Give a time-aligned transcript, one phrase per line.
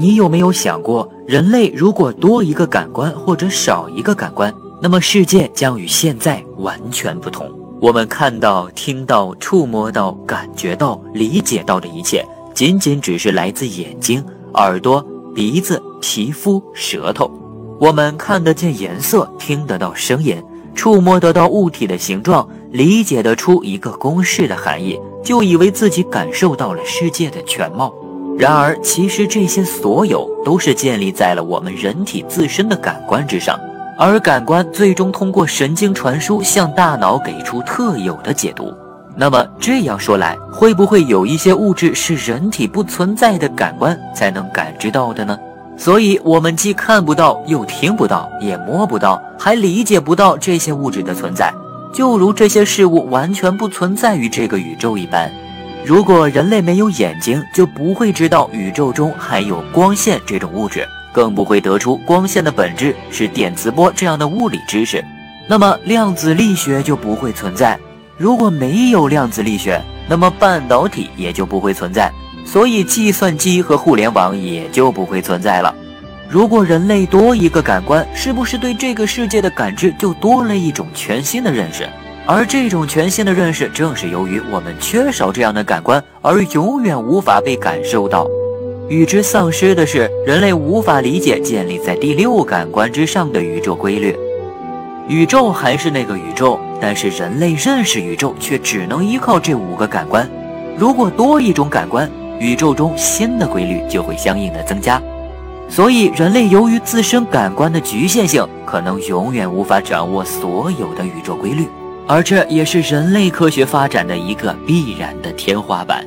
[0.00, 7.46] 你有没有想过，人类如果多一个感官或者少一个感官，那么世界将与现在完全不同？
[7.82, 14.24] 我们看到、听到、触摸到、感觉到、理解到的一切，仅仅只是来自眼睛、
[14.54, 17.30] 耳朵、鼻子、皮肤、舌头。
[17.78, 20.42] 我们看得见颜色，听得到声音，
[20.74, 27.92] 触摸得到物体的形状，理解得出一个公式的含义，就以为自己感受到了世界的全貌。
[28.40, 33.60] 然而，其实这些所有都是建立在了我们人体自身的感官之上，
[33.98, 38.74] 而感官最终通过神经传输向大脑给出特有的解读。
[39.14, 45.38] 那么这样说来，会不会有一些物质是人体不存在的感官才能感知到的呢？
[45.76, 51.52] 所以，我们既看不到，又听不到，也摸不到，还理解不到这些物质的存在，
[51.92, 55.30] 就如这些事物完全不存在于这个宇宙一般。
[55.84, 65.04] 如果人类没有眼睛，就不会知道宇宙中还有光线这种物质，更不会得出光线的本质是电磁波这样的物理知识。
[65.48, 67.78] 那么量子力学就不会存在。
[68.16, 72.12] 如果没有量子力学，那么半导体也就不会存在，
[72.44, 75.74] 所以计算机和互联网也就不会存在了。
[76.28, 81.88] 如果人类多一个感官，是不是对这个世界的感知就多了一种全新的认识？
[82.26, 88.26] 而这种全新的认识，正是由于我们缺少这样的感官，而永远无法被感受到。
[88.88, 94.16] 与之丧失的是，人类无法理解建立在第六感官之上的宇宙规律。
[95.08, 100.28] 宇宙还是那个宇宙，但是人类认识宇宙却只能依靠这五个感官。
[100.76, 105.02] 如果多一种感官，宇宙中新的规律就会相应的增加。
[105.68, 111.66] 所以，人类由于自身感官的局限性，可能永远无法掌握所有的宇宙规律。
[112.10, 116.04] 而这也是人类科学发展的一个必然的天花板。